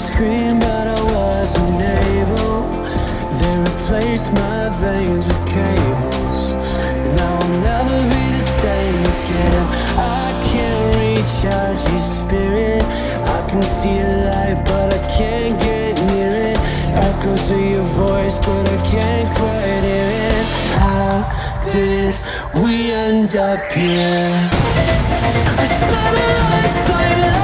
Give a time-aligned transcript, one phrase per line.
[0.00, 1.80] scream, but I wasn't
[2.16, 2.64] able.
[3.38, 6.54] They replaced my veins with cables.
[7.16, 9.54] Now I'll never be the same again.
[9.98, 10.90] I can't
[11.46, 12.82] out your spirit.
[13.24, 16.58] I can see a light, but I can't get near it.
[17.08, 20.46] Echoes of your voice, but I can't quite hear it.
[20.80, 21.24] How
[21.72, 22.14] did
[22.62, 24.28] we end up here?
[25.60, 27.39] I spent a lifetime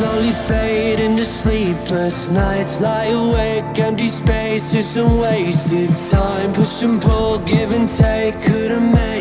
[0.00, 2.80] slowly fade into sleepless nights.
[2.80, 6.52] Lie awake, empty spaces and wasted time.
[6.54, 8.34] Push and pull, give and take.
[8.42, 9.19] Couldn't make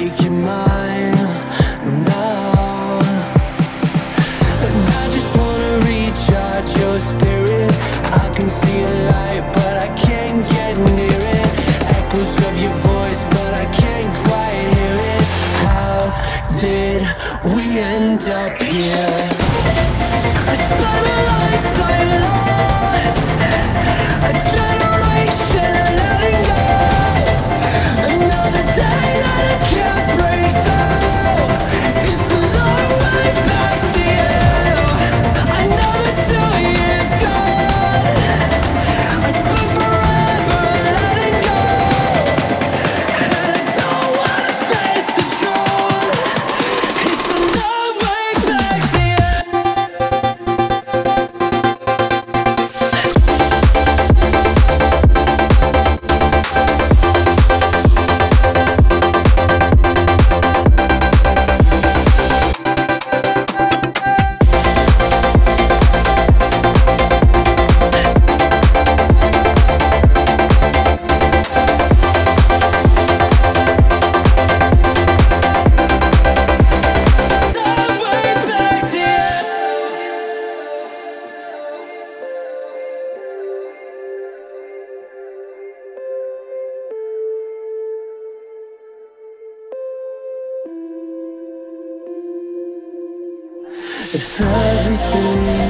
[94.12, 95.70] If everything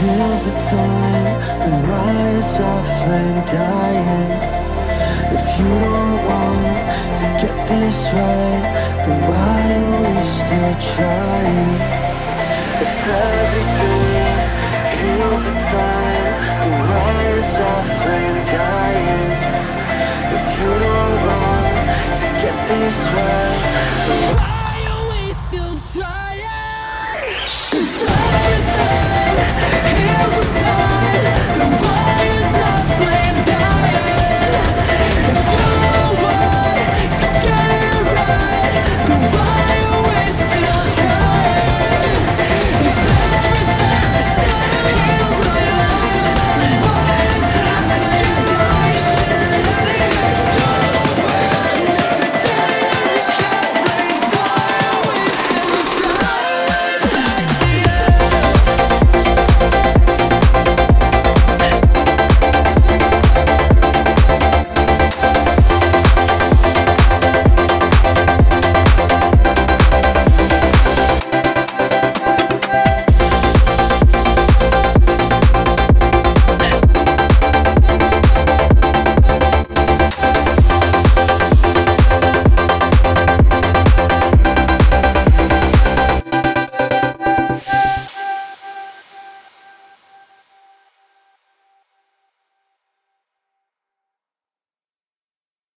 [0.00, 1.36] heals the time,
[1.84, 4.30] why is our flame dying?
[5.36, 6.72] If you don't want
[7.20, 8.64] to get this right,
[9.04, 11.76] then why are we still trying?
[12.80, 14.24] If everything
[14.96, 16.28] heals the time,
[16.80, 19.30] why is our flame dying?
[20.32, 21.76] If you don't want
[22.20, 23.35] to get this right,